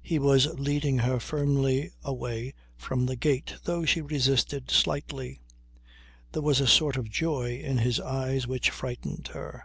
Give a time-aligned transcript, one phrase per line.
[0.00, 5.40] He was leading her firmly away from the gate though she resisted slightly.
[6.30, 9.64] There was a sort of joy in his eyes which frightened her.